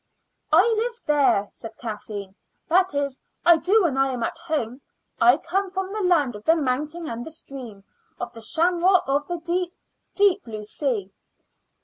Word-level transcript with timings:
"I 0.51 0.67
live 0.79 0.99
there," 1.05 1.45
said 1.51 1.77
Kathleen 1.77 2.33
"that 2.69 2.95
is, 2.95 3.21
I 3.45 3.57
do 3.57 3.83
when 3.83 3.97
I 3.99 4.11
am 4.11 4.23
at 4.23 4.39
home. 4.39 4.81
I 5.19 5.37
come 5.37 5.69
from 5.69 5.93
the 5.93 6.01
land 6.01 6.35
of 6.35 6.43
the 6.43 6.55
mountain 6.55 7.07
and 7.07 7.23
the 7.23 7.29
stream; 7.29 7.83
of 8.19 8.33
the 8.33 8.41
shamrock; 8.41 9.03
of 9.05 9.27
the 9.27 9.37
deep, 9.37 9.75
deep 10.15 10.43
blue 10.43 10.63
sea." 10.63 11.11